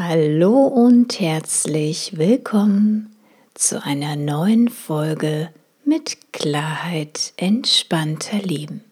Hallo 0.00 0.68
und 0.68 1.18
herzlich 1.18 2.16
willkommen 2.16 3.16
zu 3.54 3.82
einer 3.82 4.14
neuen 4.14 4.68
Folge 4.68 5.52
mit 5.84 6.32
Klarheit 6.32 7.32
entspannter 7.36 8.38
Leben. 8.38 8.84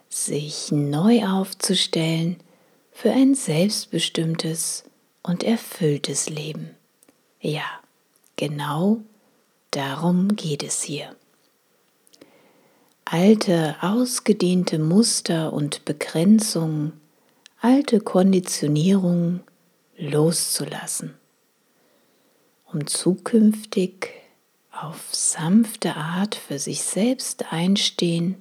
Sich 0.07 0.71
neu 0.71 1.27
aufzustellen 1.27 2.37
für 2.93 3.11
ein 3.11 3.35
selbstbestimmtes 3.35 4.85
und 5.21 5.43
erfülltes 5.43 6.29
Leben. 6.29 6.69
Ja, 7.41 7.78
genau 8.39 9.01
darum 9.71 10.35
geht 10.37 10.63
es 10.63 10.81
hier. 10.81 11.13
Alte, 13.03 13.75
ausgedehnte 13.81 14.79
Muster 14.79 15.51
und 15.51 15.83
Begrenzungen, 15.83 16.93
alte 17.59 17.99
Konditionierungen 17.99 19.41
loszulassen, 19.97 21.15
um 22.71 22.87
zukünftig 22.87 24.09
auf 24.71 25.13
sanfte 25.13 25.97
Art 25.97 26.35
für 26.35 26.59
sich 26.59 26.83
selbst 26.83 27.51
einstehen 27.51 28.37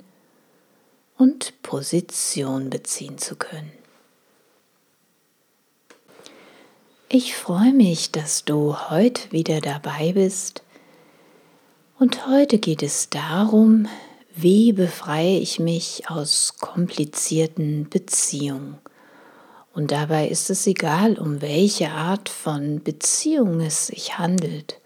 und 1.17 1.61
Position 1.63 2.71
beziehen 2.71 3.19
zu 3.19 3.35
können. 3.35 3.78
Ich 7.11 7.35
freue 7.35 7.73
mich, 7.73 8.13
dass 8.13 8.45
du 8.45 8.77
heute 8.91 9.33
wieder 9.33 9.63
dabei 9.63 10.13
bist. 10.13 10.63
Und 11.99 12.27
heute 12.27 12.59
geht 12.59 12.83
es 12.83 13.09
darum, 13.09 13.89
wie 14.35 14.75
befreie 14.75 15.39
ich 15.39 15.59
mich 15.59 16.11
aus 16.11 16.57
komplizierten 16.61 17.89
Beziehungen. 17.89 18.77
Und 19.73 19.91
dabei 19.91 20.29
ist 20.29 20.51
es 20.51 20.67
egal, 20.67 21.19
um 21.19 21.41
welche 21.41 21.93
Art 21.93 22.29
von 22.29 22.83
Beziehung 22.83 23.63
es 23.63 23.87
sich 23.87 24.19
handelt, 24.19 24.79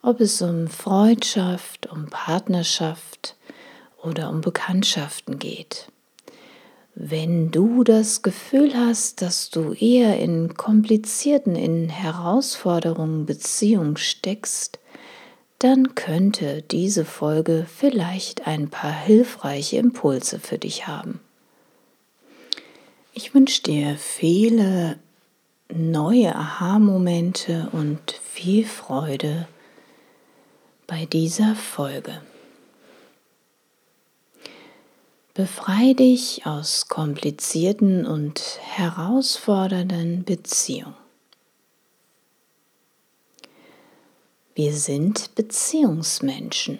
ob 0.00 0.20
es 0.20 0.40
um 0.42 0.68
Freundschaft, 0.68 1.90
um 1.90 2.06
Partnerschaft 2.06 3.34
oder 4.00 4.30
um 4.30 4.42
Bekanntschaften 4.42 5.40
geht. 5.40 5.88
Wenn 6.96 7.50
du 7.50 7.82
das 7.82 8.22
Gefühl 8.22 8.76
hast, 8.76 9.20
dass 9.20 9.50
du 9.50 9.72
eher 9.72 10.20
in 10.20 10.54
komplizierten, 10.54 11.56
in 11.56 11.88
Herausforderungen 11.88 13.26
Beziehungen 13.26 13.96
steckst, 13.96 14.78
dann 15.58 15.96
könnte 15.96 16.62
diese 16.62 17.04
Folge 17.04 17.66
vielleicht 17.74 18.46
ein 18.46 18.68
paar 18.68 18.92
hilfreiche 18.92 19.78
Impulse 19.78 20.38
für 20.38 20.58
dich 20.58 20.86
haben. 20.86 21.18
Ich 23.12 23.34
wünsche 23.34 23.62
dir 23.62 23.96
viele 23.96 24.98
neue 25.68 26.34
Aha-Momente 26.36 27.70
und 27.72 28.12
viel 28.22 28.64
Freude 28.64 29.48
bei 30.86 31.06
dieser 31.06 31.56
Folge. 31.56 32.20
Befrei 35.36 35.94
dich 35.94 36.46
aus 36.46 36.86
komplizierten 36.86 38.06
und 38.06 38.60
herausfordernden 38.62 40.22
Beziehungen. 40.22 40.94
Wir 44.54 44.72
sind 44.72 45.34
Beziehungsmenschen. 45.34 46.78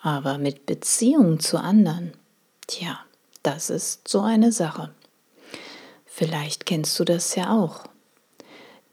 Aber 0.00 0.38
mit 0.38 0.66
Beziehungen 0.66 1.40
zu 1.40 1.58
anderen, 1.58 2.12
tja, 2.68 3.00
das 3.42 3.70
ist 3.70 4.06
so 4.06 4.20
eine 4.20 4.52
Sache. 4.52 4.94
Vielleicht 6.06 6.64
kennst 6.64 6.96
du 7.00 7.04
das 7.04 7.34
ja 7.34 7.58
auch. 7.58 7.88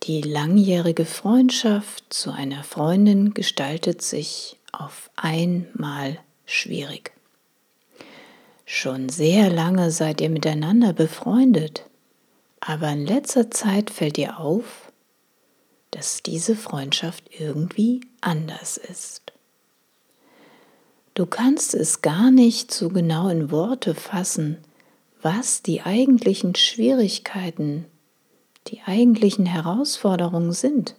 Die 0.04 0.24
langjährige 0.24 1.06
Freundschaft 1.06 2.12
zu 2.12 2.32
einer 2.32 2.64
Freundin 2.64 3.36
gestaltet 3.36 4.02
sich 4.02 4.58
auf 4.72 5.12
einmal 5.16 6.18
schwierig. 6.48 7.17
Schon 8.70 9.08
sehr 9.08 9.50
lange 9.50 9.92
seid 9.92 10.20
ihr 10.20 10.30
miteinander 10.30 10.92
befreundet, 10.92 11.86
aber 12.60 12.90
in 12.90 13.06
letzter 13.06 13.50
Zeit 13.50 13.90
fällt 13.90 14.18
dir 14.18 14.42
auf, 14.42 14.92
dass 15.92 16.22
diese 16.22 16.54
Freundschaft 16.54 17.30
irgendwie 17.40 18.02
anders 18.20 18.76
ist. 18.76 19.32
Du 21.14 21.26
kannst 21.26 21.76
es 21.76 22.02
gar 22.02 22.30
nicht 22.30 22.74
so 22.74 22.90
genau 22.90 23.30
in 23.30 23.52
Worte 23.52 23.96
fassen, 23.96 24.58
was 25.22 25.64
die 25.64 25.84
eigentlichen 25.84 26.54
Schwierigkeiten, 26.54 27.86
die 28.68 28.82
eigentlichen 28.86 29.46
Herausforderungen 29.46 30.52
sind. 30.52 30.96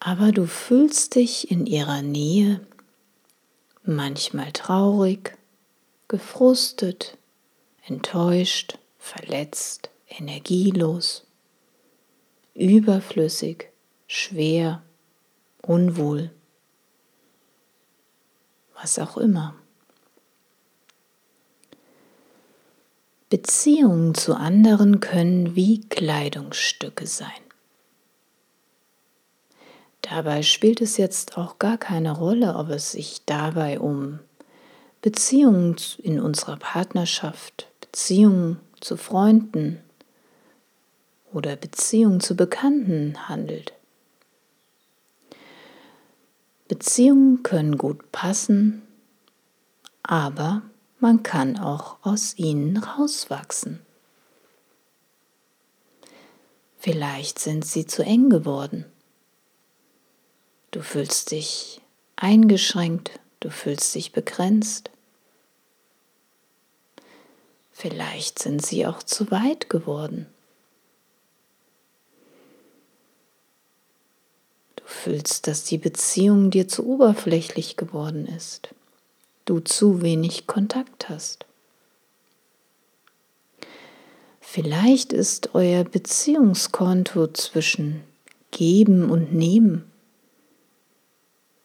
Aber 0.00 0.32
du 0.32 0.46
fühlst 0.46 1.14
dich 1.14 1.50
in 1.50 1.64
ihrer 1.64 2.02
Nähe 2.02 2.60
manchmal 3.84 4.52
traurig, 4.52 5.38
gefrustet, 6.08 7.16
enttäuscht, 7.86 8.78
verletzt, 8.98 9.90
energielos, 10.08 11.26
überflüssig, 12.54 13.70
schwer, 14.06 14.82
unwohl, 15.62 16.30
was 18.74 18.98
auch 18.98 19.16
immer. 19.16 19.54
Beziehungen 23.30 24.14
zu 24.14 24.36
anderen 24.36 25.00
können 25.00 25.56
wie 25.56 25.80
Kleidungsstücke 25.80 27.06
sein. 27.06 27.30
Dabei 30.02 30.42
spielt 30.42 30.80
es 30.80 30.98
jetzt 30.98 31.38
auch 31.38 31.58
gar 31.58 31.78
keine 31.78 32.12
Rolle, 32.16 32.56
ob 32.56 32.68
es 32.68 32.92
sich 32.92 33.24
dabei 33.24 33.80
um 33.80 34.20
Beziehungen 35.04 35.76
in 35.98 36.18
unserer 36.18 36.56
Partnerschaft, 36.56 37.68
Beziehungen 37.82 38.58
zu 38.80 38.96
Freunden 38.96 39.78
oder 41.30 41.56
Beziehungen 41.56 42.20
zu 42.20 42.34
Bekannten 42.34 43.28
handelt. 43.28 43.74
Beziehungen 46.68 47.42
können 47.42 47.76
gut 47.76 48.12
passen, 48.12 48.80
aber 50.02 50.62
man 51.00 51.22
kann 51.22 51.58
auch 51.58 51.98
aus 52.00 52.38
ihnen 52.38 52.78
rauswachsen. 52.78 53.80
Vielleicht 56.78 57.38
sind 57.38 57.66
sie 57.66 57.84
zu 57.84 58.02
eng 58.02 58.30
geworden. 58.30 58.86
Du 60.70 60.80
fühlst 60.80 61.30
dich 61.30 61.82
eingeschränkt, 62.16 63.20
du 63.40 63.50
fühlst 63.50 63.94
dich 63.94 64.12
begrenzt. 64.12 64.90
Vielleicht 67.76 68.38
sind 68.38 68.64
sie 68.64 68.86
auch 68.86 69.02
zu 69.02 69.32
weit 69.32 69.68
geworden. 69.68 70.26
Du 74.76 74.84
fühlst, 74.86 75.48
dass 75.48 75.64
die 75.64 75.78
Beziehung 75.78 76.52
dir 76.52 76.68
zu 76.68 76.86
oberflächlich 76.86 77.76
geworden 77.76 78.26
ist. 78.26 78.68
Du 79.44 79.58
zu 79.58 80.02
wenig 80.02 80.46
Kontakt 80.46 81.08
hast. 81.08 81.46
Vielleicht 84.40 85.12
ist 85.12 85.56
euer 85.56 85.82
Beziehungskonto 85.82 87.26
zwischen 87.32 88.04
Geben 88.52 89.10
und 89.10 89.34
Nehmen 89.34 89.90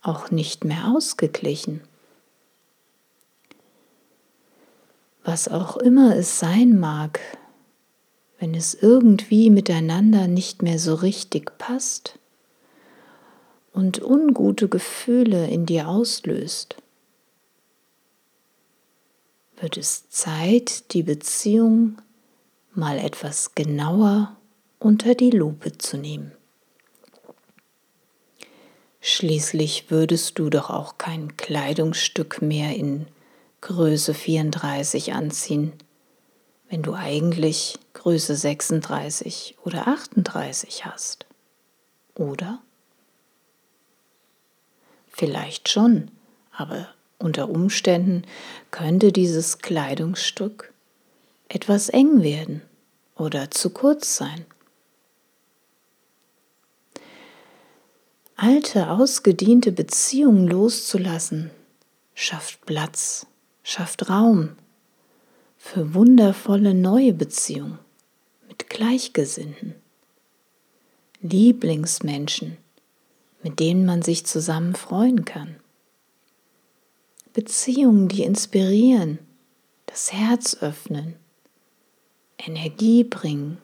auch 0.02 0.32
nicht 0.32 0.66
mehr 0.66 0.88
ausgeglichen. 0.88 1.82
Was 5.30 5.48
auch 5.48 5.78
immer 5.78 6.16
es 6.16 6.40
sein 6.40 6.80
mag, 6.80 7.20
wenn 8.40 8.56
es 8.56 8.74
irgendwie 8.74 9.52
miteinander 9.52 10.28
nicht 10.28 10.64
mehr 10.64 10.80
so 10.80 10.96
richtig 10.96 11.56
passt 11.60 12.18
und 13.72 14.02
ungute 14.02 14.70
Gefühle 14.70 15.48
in 15.48 15.68
dir 15.68 15.88
auslöst, 15.88 16.78
wird 19.58 19.78
es 19.78 20.10
Zeit, 20.10 20.96
die 20.96 21.04
Beziehung 21.04 22.02
mal 22.74 22.98
etwas 22.98 23.54
genauer 23.54 24.36
unter 24.80 25.14
die 25.14 25.30
Lupe 25.30 25.78
zu 25.78 25.98
nehmen. 25.98 26.32
Schließlich 29.00 29.92
würdest 29.92 30.40
du 30.40 30.50
doch 30.50 30.72
auch 30.72 30.98
kein 30.98 31.38
Kleidungsstück 31.38 32.42
mehr 32.42 32.76
in 32.76 33.06
Größe 33.62 34.14
34 34.14 35.14
anziehen, 35.14 35.74
wenn 36.70 36.82
du 36.82 36.94
eigentlich 36.94 37.78
Größe 37.94 38.36
36 38.36 39.58
oder 39.64 39.88
38 39.88 40.86
hast. 40.86 41.26
Oder? 42.16 42.62
Vielleicht 45.08 45.68
schon, 45.68 46.12
aber 46.52 46.88
unter 47.18 47.50
Umständen 47.50 48.24
könnte 48.72 49.12
dieses 49.12 49.58
Kleidungsstück 49.58 50.74
etwas 51.50 51.90
eng 51.90 52.22
werden 52.24 52.62
oder 53.16 53.52
zu 53.52 53.72
kurz 53.72 54.16
sein. 54.16 54.46
Alte, 58.38 58.90
ausgediente 58.90 59.74
Beziehungen 59.74 60.48
loszulassen, 60.48 61.52
schafft 62.14 62.66
Platz, 62.66 63.28
schafft 63.70 64.10
Raum 64.10 64.56
für 65.58 65.94
wundervolle 65.94 66.74
neue 66.74 67.14
Beziehungen 67.14 67.78
mit 68.48 68.68
Gleichgesinnten, 68.68 69.76
Lieblingsmenschen, 71.22 72.58
mit 73.44 73.60
denen 73.60 73.86
man 73.86 74.02
sich 74.02 74.26
zusammen 74.26 74.76
freuen 74.76 75.24
kann. 75.24 75.58
Beziehungen, 77.34 78.08
die 78.08 78.24
inspirieren, 78.24 79.20
das 79.86 80.12
Herz 80.14 80.58
öffnen, 80.62 81.16
Energie 82.40 83.04
bringen. 83.04 83.60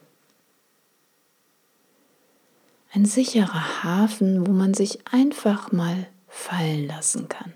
Ein 2.94 3.06
sicherer 3.06 3.84
Hafen, 3.84 4.46
wo 4.46 4.52
man 4.52 4.76
sich 4.76 5.08
einfach 5.08 5.72
mal 5.72 6.08
fallen 6.28 6.86
lassen 6.86 7.28
kann. 7.28 7.54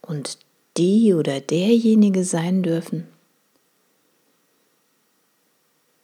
Und 0.00 0.38
die 0.78 1.12
oder 1.12 1.40
derjenige 1.40 2.24
sein 2.24 2.62
dürfen, 2.62 3.08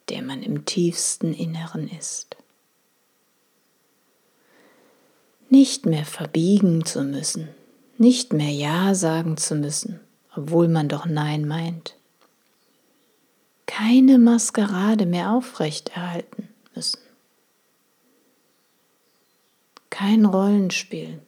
der 0.09 0.23
man 0.23 0.43
im 0.43 0.65
tiefsten 0.65 1.33
Inneren 1.33 1.89
ist. 1.89 2.37
Nicht 5.49 5.87
mehr 5.87 6.05
verbiegen 6.05 6.85
zu 6.85 7.05
müssen, 7.05 7.49
nicht 7.97 8.33
mehr 8.33 8.51
Ja 8.51 8.95
sagen 8.95 9.37
zu 9.37 9.55
müssen, 9.55 10.01
obwohl 10.35 10.69
man 10.69 10.89
doch 10.89 11.07
Nein 11.07 11.47
meint. 11.47 11.97
Keine 13.67 14.19
Maskerade 14.19 15.07
mehr 15.07 15.31
aufrechterhalten 15.33 16.49
müssen. 16.75 17.01
Kein 19.91 20.25
Rollenspiel. 20.25 21.23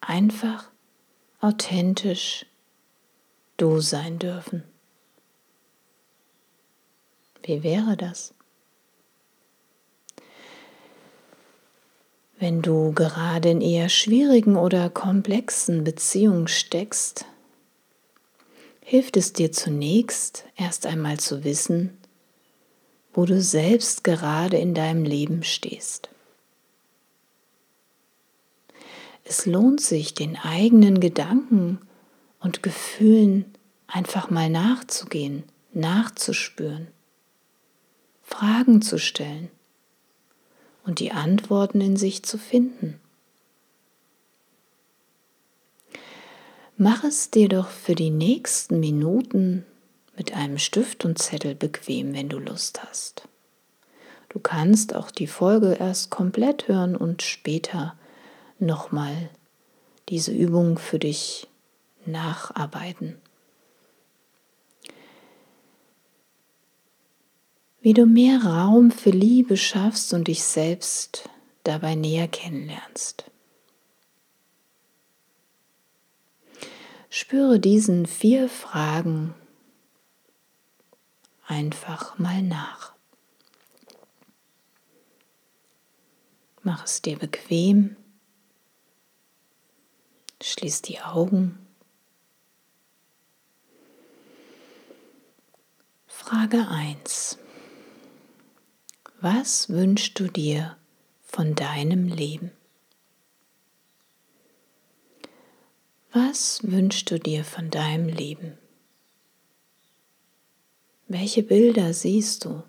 Einfach 0.00 0.70
authentisch 1.44 2.46
du 3.58 3.80
sein 3.80 4.18
dürfen. 4.18 4.64
Wie 7.42 7.62
wäre 7.62 7.98
das? 7.98 8.32
Wenn 12.38 12.62
du 12.62 12.92
gerade 12.92 13.50
in 13.50 13.60
eher 13.60 13.90
schwierigen 13.90 14.56
oder 14.56 14.88
komplexen 14.88 15.84
Beziehungen 15.84 16.48
steckst, 16.48 17.26
hilft 18.80 19.18
es 19.18 19.34
dir 19.34 19.52
zunächst 19.52 20.46
erst 20.56 20.86
einmal 20.86 21.20
zu 21.20 21.44
wissen, 21.44 21.98
wo 23.12 23.26
du 23.26 23.42
selbst 23.42 24.02
gerade 24.02 24.56
in 24.56 24.72
deinem 24.72 25.04
Leben 25.04 25.42
stehst. 25.42 26.08
Es 29.24 29.46
lohnt 29.46 29.80
sich, 29.80 30.14
den 30.14 30.36
eigenen 30.36 31.00
Gedanken 31.00 31.80
und 32.40 32.62
Gefühlen 32.62 33.46
einfach 33.86 34.30
mal 34.30 34.50
nachzugehen, 34.50 35.44
nachzuspüren, 35.72 36.88
Fragen 38.22 38.82
zu 38.82 38.98
stellen 38.98 39.50
und 40.84 41.00
die 41.00 41.12
Antworten 41.12 41.80
in 41.80 41.96
sich 41.96 42.22
zu 42.22 42.36
finden. 42.36 43.00
Mach 46.76 47.04
es 47.04 47.30
dir 47.30 47.48
doch 47.48 47.68
für 47.68 47.94
die 47.94 48.10
nächsten 48.10 48.80
Minuten 48.80 49.64
mit 50.16 50.34
einem 50.34 50.58
Stift 50.58 51.04
und 51.04 51.18
Zettel 51.18 51.54
bequem, 51.54 52.12
wenn 52.14 52.28
du 52.28 52.38
Lust 52.38 52.82
hast. 52.82 53.28
Du 54.28 54.40
kannst 54.40 54.94
auch 54.94 55.10
die 55.10 55.28
Folge 55.28 55.74
erst 55.74 56.10
komplett 56.10 56.66
hören 56.66 56.96
und 56.96 57.22
später 57.22 57.96
nochmal 58.64 59.30
diese 60.08 60.32
Übung 60.32 60.78
für 60.78 60.98
dich 60.98 61.48
nacharbeiten. 62.06 63.16
Wie 67.80 67.92
du 67.92 68.06
mehr 68.06 68.42
Raum 68.42 68.90
für 68.90 69.10
Liebe 69.10 69.56
schaffst 69.56 70.14
und 70.14 70.28
dich 70.28 70.42
selbst 70.42 71.28
dabei 71.64 71.94
näher 71.94 72.28
kennenlernst. 72.28 73.30
Spüre 77.10 77.60
diesen 77.60 78.06
vier 78.06 78.48
Fragen 78.48 79.34
einfach 81.46 82.18
mal 82.18 82.42
nach. 82.42 82.94
Mach 86.62 86.84
es 86.84 87.02
dir 87.02 87.18
bequem 87.18 87.96
Schließ 90.46 90.82
die 90.82 91.00
Augen. 91.00 91.58
Frage 96.06 96.68
1. 96.68 97.38
Was 99.22 99.70
wünschst 99.70 100.20
du 100.20 100.28
dir 100.28 100.76
von 101.22 101.54
deinem 101.54 102.08
Leben? 102.08 102.52
Was 106.12 106.60
wünschst 106.62 107.10
du 107.10 107.18
dir 107.18 107.42
von 107.42 107.70
deinem 107.70 108.10
Leben? 108.10 108.58
Welche 111.08 111.42
Bilder 111.42 111.94
siehst 111.94 112.44
du? 112.44 112.62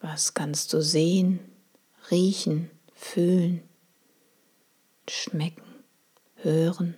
Was 0.00 0.32
kannst 0.32 0.72
du 0.72 0.80
sehen, 0.80 1.38
riechen, 2.10 2.70
fühlen? 2.94 3.62
Schmecken, 5.10 5.84
hören. 6.36 6.94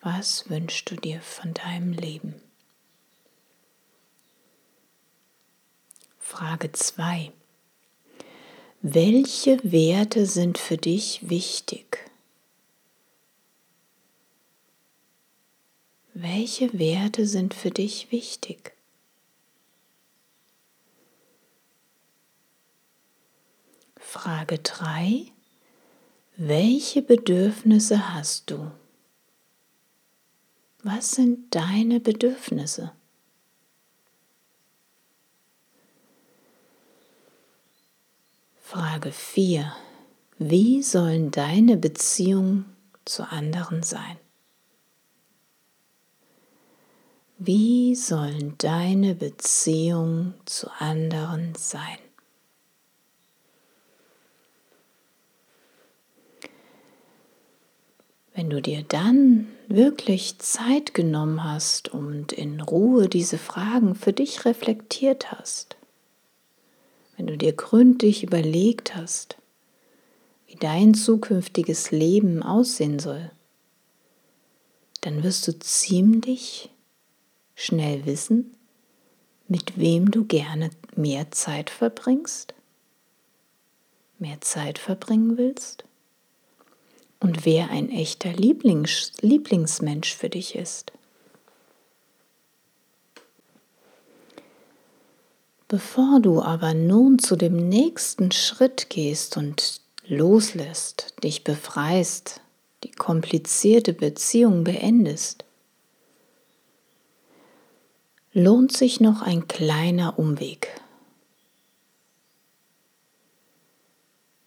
Was 0.00 0.50
wünschst 0.50 0.90
du 0.90 0.96
dir 0.96 1.20
von 1.20 1.54
deinem 1.54 1.92
Leben? 1.92 2.42
Frage 6.18 6.72
2. 6.72 7.32
Welche 8.80 9.62
Werte 9.62 10.26
sind 10.26 10.58
für 10.58 10.76
dich 10.76 11.28
wichtig? 11.28 12.10
Welche 16.14 16.76
Werte 16.78 17.26
sind 17.26 17.54
für 17.54 17.70
dich 17.70 18.10
wichtig? 18.10 18.72
Frage 24.12 24.58
3. 24.58 25.24
Welche 26.36 27.00
Bedürfnisse 27.00 28.12
hast 28.12 28.50
du? 28.50 28.70
Was 30.82 31.12
sind 31.12 31.54
deine 31.54 31.98
Bedürfnisse? 31.98 32.92
Frage 38.60 39.12
4. 39.12 39.72
Wie 40.36 40.82
sollen 40.82 41.30
deine 41.30 41.78
Beziehungen 41.78 42.66
zu 43.06 43.22
anderen 43.22 43.82
sein? 43.82 44.18
Wie 47.38 47.94
sollen 47.94 48.56
deine 48.58 49.14
Beziehungen 49.14 50.34
zu 50.44 50.70
anderen 50.78 51.54
sein? 51.54 52.11
Wenn 58.34 58.48
du 58.48 58.62
dir 58.62 58.82
dann 58.82 59.46
wirklich 59.68 60.38
Zeit 60.38 60.94
genommen 60.94 61.44
hast 61.44 61.88
und 61.90 62.32
in 62.32 62.60
Ruhe 62.62 63.08
diese 63.08 63.36
Fragen 63.36 63.94
für 63.94 64.14
dich 64.14 64.46
reflektiert 64.46 65.32
hast, 65.32 65.76
wenn 67.16 67.26
du 67.26 67.36
dir 67.36 67.52
gründlich 67.52 68.22
überlegt 68.22 68.96
hast, 68.96 69.36
wie 70.46 70.54
dein 70.54 70.94
zukünftiges 70.94 71.90
Leben 71.90 72.42
aussehen 72.42 72.98
soll, 72.98 73.30
dann 75.02 75.22
wirst 75.22 75.46
du 75.46 75.58
ziemlich 75.58 76.70
schnell 77.54 78.06
wissen, 78.06 78.54
mit 79.46 79.76
wem 79.78 80.10
du 80.10 80.24
gerne 80.24 80.70
mehr 80.96 81.30
Zeit 81.32 81.68
verbringst, 81.68 82.54
mehr 84.18 84.40
Zeit 84.40 84.78
verbringen 84.78 85.36
willst 85.36 85.84
und 87.22 87.46
wer 87.46 87.70
ein 87.70 87.88
echter 87.88 88.32
Lieblings 88.32 89.12
Lieblingsmensch 89.20 90.14
für 90.14 90.28
dich 90.28 90.56
ist. 90.56 90.92
Bevor 95.68 96.20
du 96.20 96.42
aber 96.42 96.74
nun 96.74 97.18
zu 97.18 97.36
dem 97.36 97.68
nächsten 97.68 98.32
Schritt 98.32 98.90
gehst 98.90 99.36
und 99.36 99.80
loslässt, 100.06 101.14
dich 101.22 101.44
befreist, 101.44 102.40
die 102.82 102.90
komplizierte 102.90 103.92
Beziehung 103.92 104.64
beendest, 104.64 105.44
lohnt 108.32 108.76
sich 108.76 109.00
noch 109.00 109.22
ein 109.22 109.46
kleiner 109.46 110.18
Umweg. 110.18 110.68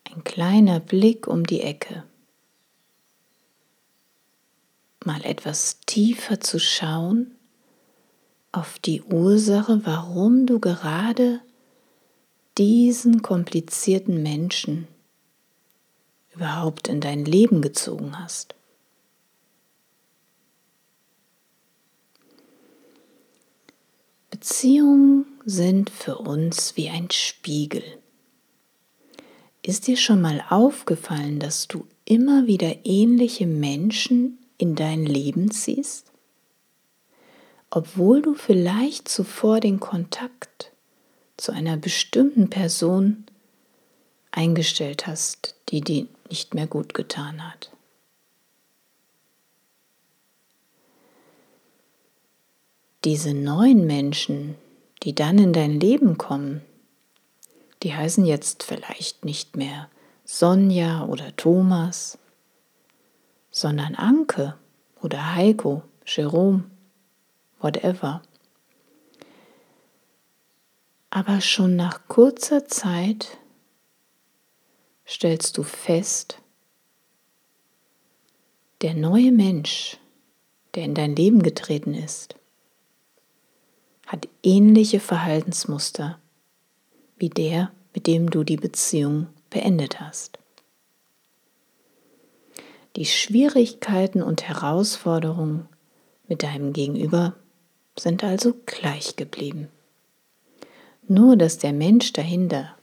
Ein 0.04 0.24
kleiner 0.24 0.80
Blick 0.80 1.28
um 1.28 1.46
die 1.46 1.62
Ecke. 1.62 2.04
Mal 5.06 5.24
etwas 5.24 5.82
tiefer 5.86 6.40
zu 6.40 6.60
schauen 6.60 7.36
auf 8.52 8.80
die 8.80 9.04
Ursache, 9.04 9.86
warum 9.86 10.48
du 10.48 10.60
gerade 10.60 11.42
diesen 12.58 13.22
komplizierten 13.22 14.24
Menschen 14.24 14.88
überhaupt 16.34 16.88
in 16.88 17.02
dein 17.02 17.24
Leben 17.24 17.62
gezogen 17.62 18.18
hast. 18.18 18.56
Beziehungen 24.32 25.26
sind 25.46 25.92
für 25.92 26.18
uns 26.18 26.76
wie 26.78 26.90
ein 26.90 27.12
Spiegel. 27.12 27.84
Ist 29.62 29.86
dir 29.86 29.98
schon 29.98 30.20
mal 30.22 30.44
aufgefallen, 30.50 31.40
dass 31.40 31.68
du 31.68 31.86
immer 32.06 32.48
wieder 32.48 32.86
ähnliche 32.86 33.46
Menschen 33.46 34.40
in 34.58 34.76
dein 34.76 35.06
Leben 35.06 35.52
ziehst? 35.52 36.12
obwohl 37.76 38.22
du 38.22 38.36
vielleicht 38.36 39.10
zuvor 39.10 39.60
den 39.60 39.82
Kontakt 39.82 40.72
zu 41.36 41.52
einer 41.52 41.76
bestimmten 41.76 42.50
Person 42.50 43.26
eingestellt 44.32 45.08
hast, 45.08 45.56
die 45.68 45.82
dir 45.82 46.08
nicht 46.30 46.54
mehr 46.54 46.68
gut 46.68 46.94
getan 46.94 47.46
hat. 47.46 47.72
Diese 53.04 53.34
neuen 53.34 53.86
Menschen, 53.86 54.56
die 55.04 55.14
dann 55.14 55.38
in 55.38 55.52
dein 55.52 55.78
Leben 55.78 56.18
kommen, 56.18 56.62
die 57.84 57.94
heißen 57.94 58.26
jetzt 58.26 58.64
vielleicht 58.64 59.26
nicht 59.26 59.58
mehr 59.58 59.90
Sonja 60.24 61.06
oder 61.06 61.36
Thomas, 61.36 62.18
sondern 63.56 63.96
Anke 63.96 64.58
oder 65.02 65.34
Heiko, 65.34 65.82
Jerome 66.06 66.66
whatever. 67.62 68.22
Aber 71.10 71.40
schon 71.40 71.78
nach 71.78 72.06
kurzer 72.10 72.68
Zeit 72.68 73.38
stellst 75.08 75.58
du 75.58 75.64
fest, 75.64 76.40
der 78.82 78.94
neue 78.94 79.32
Mensch, 79.32 80.00
der 80.76 80.84
in 80.84 80.94
dein 80.94 81.16
Leben 81.16 81.42
getreten 81.42 81.94
ist, 81.94 82.36
hat 84.06 84.28
ähnliche 84.44 85.00
Verhaltensmuster 85.00 86.20
wie 87.16 87.30
der, 87.30 87.72
mit 87.94 88.06
dem 88.06 88.30
du 88.30 88.44
die 88.44 88.58
Beziehung 88.58 89.28
beendet 89.50 90.02
hast. 90.02 90.40
Die 92.96 93.06
Schwierigkeiten 93.06 94.24
und 94.24 94.48
Herausforderungen 94.48 95.68
mit 96.28 96.44
deinem 96.44 96.72
Gegenüber 96.72 97.36
sind 97.98 98.24
also 98.24 98.54
gleich 98.66 99.16
geblieben. 99.16 99.68
Nur 101.08 101.36
dass 101.36 101.58
der 101.58 101.74
Mensch 101.74 102.14
dahinter, 102.14 102.78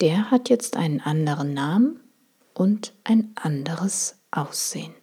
der 0.00 0.30
hat 0.30 0.50
jetzt 0.50 0.76
einen 0.76 1.00
anderen 1.00 1.54
Namen 1.54 2.00
und 2.52 2.92
ein 3.04 3.32
anderes 3.36 4.16
Aussehen. 4.30 4.94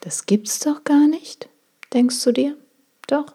Das 0.00 0.26
gibt's 0.26 0.60
doch 0.60 0.84
gar 0.84 1.08
nicht, 1.08 1.48
denkst 1.92 2.22
du 2.24 2.32
dir? 2.32 2.56
Doch. 3.06 3.34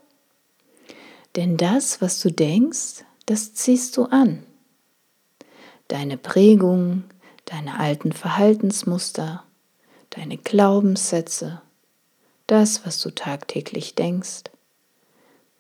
Denn 1.36 1.58
das, 1.58 2.02
was 2.02 2.20
du 2.20 2.32
denkst, 2.32 3.06
das 3.26 3.54
ziehst 3.54 3.98
du 3.98 4.04
an. 4.06 4.44
Deine 5.88 6.18
Prägungen, 6.18 7.06
deine 7.46 7.80
alten 7.80 8.12
Verhaltensmuster, 8.12 9.44
deine 10.10 10.38
Glaubenssätze, 10.38 11.62
das, 12.48 12.86
was 12.86 13.02
du 13.02 13.12
tagtäglich 13.12 13.96
denkst, 13.96 14.44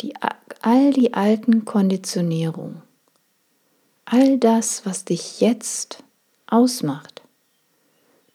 die, 0.01 0.13
all 0.61 0.91
die 0.93 1.13
alten 1.13 1.65
Konditionierungen, 1.65 2.81
all 4.05 4.37
das, 4.37 4.85
was 4.85 5.05
dich 5.05 5.41
jetzt 5.41 6.03
ausmacht, 6.47 7.21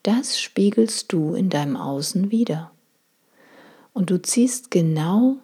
das 0.03 0.41
spiegelst 0.41 1.13
du 1.13 1.35
in 1.35 1.49
deinem 1.49 1.77
Außen 1.77 2.31
wieder. 2.31 2.73
Und 3.93 4.11
du 4.11 4.21
ziehst 4.21 4.71
genau 4.71 5.37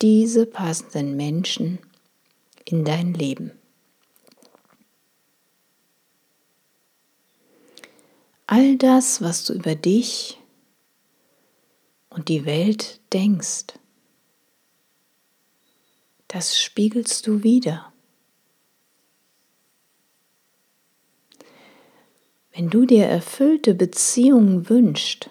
diese 0.00 0.46
passenden 0.46 1.16
Menschen 1.16 1.78
in 2.64 2.84
dein 2.84 3.12
Leben. 3.12 3.52
All 8.52 8.76
das, 8.76 9.22
was 9.22 9.44
du 9.44 9.52
über 9.52 9.76
dich 9.76 10.36
und 12.08 12.28
die 12.28 12.44
Welt 12.46 12.98
denkst, 13.12 13.66
das 16.26 16.60
spiegelst 16.60 17.28
du 17.28 17.44
wieder. 17.44 17.92
Wenn 22.52 22.70
du 22.70 22.86
dir 22.86 23.06
erfüllte 23.06 23.72
Beziehungen 23.72 24.68
wünschst, 24.68 25.30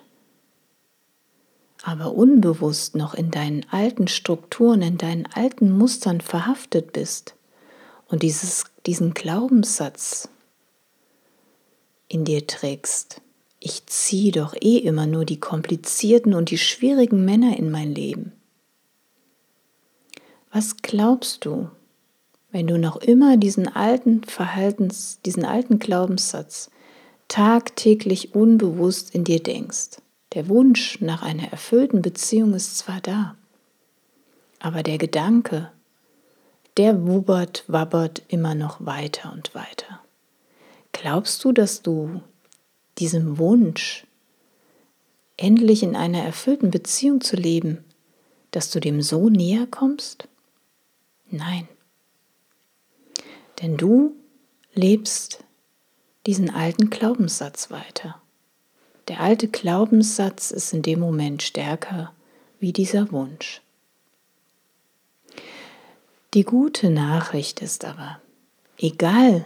aber 1.83 2.13
unbewusst 2.13 2.95
noch 2.95 3.13
in 3.13 3.31
deinen 3.31 3.65
alten 3.69 4.07
Strukturen, 4.07 4.81
in 4.81 4.97
deinen 4.97 5.25
alten 5.25 5.77
Mustern 5.77 6.21
verhaftet 6.21 6.93
bist 6.93 7.35
und 8.07 8.23
dieses, 8.23 8.63
diesen 8.85 9.13
Glaubenssatz 9.13 10.29
in 12.09 12.25
dir 12.25 12.45
trägst, 12.47 13.21
ich 13.59 13.85
ziehe 13.85 14.31
doch 14.31 14.55
eh 14.59 14.77
immer 14.77 15.05
nur 15.05 15.25
die 15.25 15.39
komplizierten 15.39 16.33
und 16.33 16.49
die 16.49 16.57
schwierigen 16.57 17.23
Männer 17.23 17.57
in 17.57 17.71
mein 17.71 17.93
Leben. 17.93 18.33
Was 20.51 20.77
glaubst 20.77 21.45
du, 21.45 21.69
wenn 22.51 22.67
du 22.67 22.79
noch 22.79 22.97
immer 22.97 23.37
diesen 23.37 23.67
alten 23.67 24.23
Verhaltens, 24.23 25.19
diesen 25.25 25.45
alten 25.45 25.77
Glaubenssatz 25.77 26.71
tagtäglich 27.27 28.33
unbewusst 28.33 29.13
in 29.13 29.23
dir 29.23 29.43
denkst? 29.43 30.01
Der 30.33 30.47
Wunsch 30.47 31.01
nach 31.01 31.21
einer 31.21 31.51
erfüllten 31.51 32.01
Beziehung 32.01 32.53
ist 32.53 32.77
zwar 32.77 33.01
da, 33.01 33.35
aber 34.59 34.83
der 34.83 34.97
Gedanke, 34.97 35.71
der 36.77 37.07
wubbert, 37.07 37.63
wabbert 37.67 38.23
immer 38.27 38.55
noch 38.55 38.83
weiter 38.85 39.31
und 39.33 39.53
weiter. 39.53 40.01
Glaubst 41.01 41.45
du, 41.45 41.53
dass 41.53 41.81
du 41.81 42.21
diesem 42.97 43.37
Wunsch, 43.37 44.05
endlich 45.37 45.81
in 45.81 45.95
einer 45.95 46.21
erfüllten 46.21 46.71
Beziehung 46.71 47.21
zu 47.21 47.37
leben, 47.37 47.85
dass 48.51 48.69
du 48.69 48.81
dem 48.81 49.01
so 49.01 49.29
näher 49.29 49.65
kommst? 49.65 50.27
Nein. 51.29 51.69
Denn 53.61 53.77
du 53.77 54.13
lebst 54.73 55.45
diesen 56.25 56.49
alten 56.49 56.89
Glaubenssatz 56.89 57.71
weiter. 57.71 58.21
Der 59.07 59.21
alte 59.21 59.47
Glaubenssatz 59.47 60.51
ist 60.51 60.73
in 60.73 60.81
dem 60.81 60.99
Moment 60.99 61.43
stärker 61.43 62.13
wie 62.59 62.73
dieser 62.73 63.09
Wunsch. 63.13 63.61
Die 66.33 66.43
gute 66.43 66.89
Nachricht 66.89 67.61
ist 67.61 67.85
aber, 67.85 68.19
egal 68.77 69.45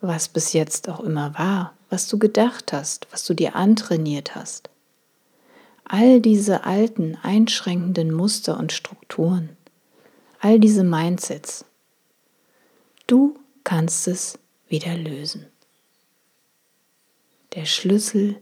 was 0.00 0.28
bis 0.28 0.52
jetzt 0.52 0.88
auch 0.88 1.00
immer 1.00 1.36
war, 1.38 1.74
was 1.90 2.08
du 2.08 2.18
gedacht 2.18 2.72
hast, 2.72 3.06
was 3.10 3.24
du 3.24 3.34
dir 3.34 3.56
antrainiert 3.56 4.34
hast. 4.34 4.70
All 5.84 6.20
diese 6.20 6.64
alten, 6.64 7.16
einschränkenden 7.22 8.12
Muster 8.12 8.58
und 8.58 8.72
Strukturen, 8.72 9.56
all 10.40 10.60
diese 10.60 10.84
Mindsets, 10.84 11.64
du 13.06 13.38
kannst 13.64 14.06
es 14.06 14.38
wieder 14.68 14.94
lösen. 14.96 15.46
Der 17.54 17.64
Schlüssel 17.64 18.40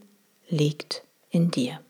liegt 0.49 1.05
in 1.31 1.51
dir. 1.51 1.81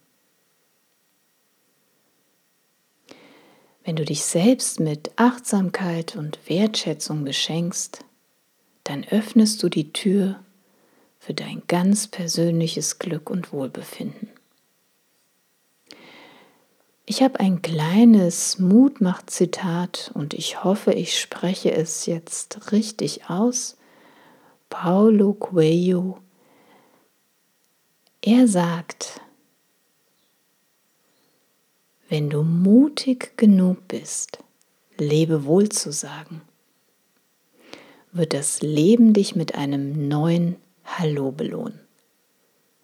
Wenn 3.84 3.96
du 3.96 4.04
dich 4.04 4.24
selbst 4.24 4.80
mit 4.80 5.12
Achtsamkeit 5.16 6.16
und 6.16 6.38
Wertschätzung 6.48 7.24
beschenkst, 7.24 8.04
dann 8.86 9.04
öffnest 9.04 9.62
du 9.62 9.68
die 9.68 9.92
Tür 9.92 10.38
für 11.18 11.34
dein 11.34 11.62
ganz 11.66 12.06
persönliches 12.06 13.00
Glück 13.00 13.30
und 13.30 13.52
Wohlbefinden. 13.52 14.28
Ich 17.04 17.22
habe 17.22 17.40
ein 17.40 17.62
kleines 17.62 18.60
Mutmach-Zitat 18.60 20.12
und 20.14 20.34
ich 20.34 20.62
hoffe, 20.62 20.92
ich 20.92 21.18
spreche 21.20 21.72
es 21.72 22.06
jetzt 22.06 22.72
richtig 22.72 23.28
aus. 23.28 23.76
Paulo 24.70 25.34
Coelho. 25.34 26.18
Er 28.22 28.46
sagt, 28.46 29.20
wenn 32.08 32.30
du 32.30 32.42
mutig 32.42 33.36
genug 33.36 33.88
bist, 33.88 34.38
Lebewohl 34.96 35.68
zu 35.70 35.90
sagen, 35.92 36.42
wird 38.16 38.32
das 38.32 38.62
Leben 38.62 39.12
dich 39.12 39.36
mit 39.36 39.54
einem 39.54 40.08
neuen 40.08 40.56
Hallo 40.84 41.32
belohnen. 41.32 41.80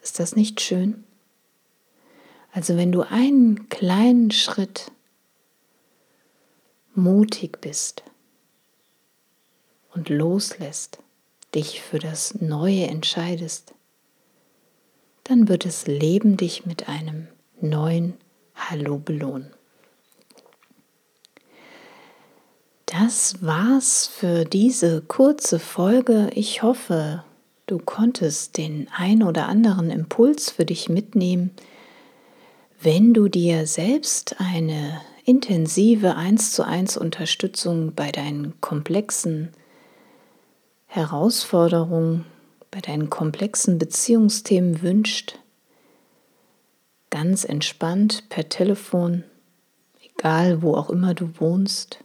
Ist 0.02 0.18
das 0.18 0.36
nicht 0.36 0.60
schön? 0.60 1.04
Also 2.52 2.76
wenn 2.76 2.92
du 2.92 3.02
einen 3.02 3.68
kleinen 3.68 4.30
Schritt 4.30 4.90
mutig 6.94 7.60
bist 7.60 8.02
und 9.94 10.08
loslässt, 10.08 10.98
dich 11.54 11.80
für 11.80 11.98
das 11.98 12.40
Neue 12.40 12.86
entscheidest, 12.86 13.74
dann 15.24 15.48
wird 15.48 15.64
das 15.64 15.86
Leben 15.86 16.36
dich 16.36 16.66
mit 16.66 16.88
einem 16.88 17.28
neuen 17.60 18.14
Hallo 18.54 18.98
belohnen. 18.98 19.50
Das 22.92 23.40
war's 23.40 24.06
für 24.06 24.44
diese 24.44 25.00
kurze 25.00 25.58
Folge. 25.58 26.28
Ich 26.34 26.62
hoffe, 26.62 27.25
du 27.64 27.78
konntest 27.78 28.58
den 28.58 28.87
ein 28.94 29.22
oder 29.22 29.49
anderen 29.49 29.88
Impuls 29.88 30.50
für 30.50 30.66
dich 30.66 30.90
mitnehmen. 30.90 31.52
Wenn 32.82 33.14
du 33.14 33.28
dir 33.28 33.66
selbst 33.66 34.37
eine 34.40 35.00
intensive 35.25 36.16
1 36.16 36.52
zu 36.52 36.66
1 36.66 36.99
Unterstützung 36.99 37.94
bei 37.94 38.12
deinen 38.12 38.61
komplexen 38.61 39.52
Herausforderungen, 40.84 42.26
bei 42.70 42.82
deinen 42.82 43.08
komplexen 43.08 43.78
Beziehungsthemen 43.78 44.82
wünscht, 44.82 45.38
ganz 47.08 47.44
entspannt 47.44 48.28
per 48.28 48.50
Telefon, 48.50 49.25
egal 50.02 50.61
wo 50.61 50.75
auch 50.75 50.90
immer 50.90 51.14
du 51.14 51.30
wohnst, 51.40 52.01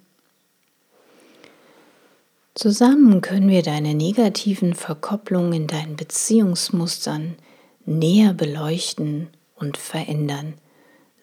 Zusammen 2.54 3.20
können 3.20 3.48
wir 3.48 3.62
deine 3.62 3.94
negativen 3.94 4.74
Verkopplungen 4.74 5.52
in 5.52 5.66
deinen 5.66 5.96
Beziehungsmustern 5.96 7.36
näher 7.86 8.34
beleuchten 8.34 9.28
und 9.56 9.76
verändern, 9.76 10.54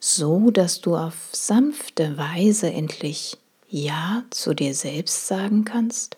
so 0.00 0.50
dass 0.50 0.80
du 0.80 0.96
auf 0.96 1.28
sanfte 1.32 2.16
Weise 2.16 2.72
endlich 2.72 3.36
Ja 3.68 4.24
zu 4.30 4.54
dir 4.54 4.74
selbst 4.74 5.26
sagen 5.26 5.64
kannst, 5.64 6.16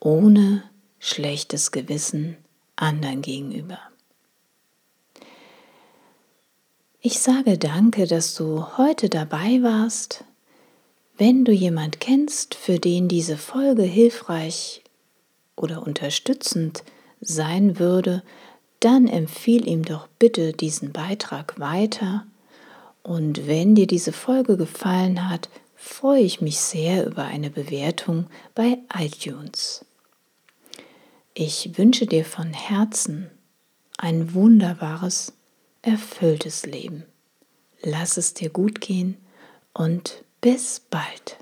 ohne 0.00 0.64
schlechtes 0.98 1.72
Gewissen 1.72 2.36
anderen 2.76 3.22
gegenüber. 3.22 3.78
Ich 7.00 7.20
sage 7.20 7.58
danke, 7.58 8.08
dass 8.08 8.34
du 8.34 8.76
heute 8.76 9.08
dabei 9.08 9.62
warst. 9.62 10.24
Wenn 11.16 11.44
du 11.44 11.52
jemand 11.52 12.00
kennst, 12.00 12.56
für 12.56 12.80
den 12.80 13.06
diese 13.06 13.36
Folge 13.36 13.84
hilfreich 13.84 14.82
oder 15.54 15.86
unterstützend 15.86 16.82
sein 17.20 17.78
würde, 17.78 18.24
dann 18.80 19.06
empfiehl 19.06 19.68
ihm 19.68 19.84
doch 19.84 20.08
bitte 20.18 20.52
diesen 20.52 20.90
Beitrag 20.90 21.60
weiter. 21.60 22.26
Und 23.04 23.46
wenn 23.46 23.76
dir 23.76 23.86
diese 23.86 24.12
Folge 24.12 24.56
gefallen 24.56 25.30
hat, 25.30 25.48
freue 25.76 26.22
ich 26.22 26.40
mich 26.40 26.58
sehr 26.58 27.06
über 27.06 27.24
eine 27.24 27.50
Bewertung 27.50 28.26
bei 28.56 28.78
iTunes. 28.98 29.84
Ich 31.32 31.78
wünsche 31.78 32.06
dir 32.06 32.24
von 32.24 32.52
Herzen 32.52 33.30
ein 33.98 34.34
wunderbares 34.34 35.37
erfülltes 35.82 36.66
Leben. 36.66 37.04
Lass 37.82 38.16
es 38.16 38.34
dir 38.34 38.50
gut 38.50 38.80
gehen 38.80 39.16
und 39.72 40.24
bis 40.40 40.80
bald. 40.80 41.38